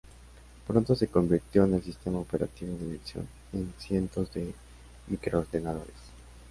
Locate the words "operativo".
2.17-2.75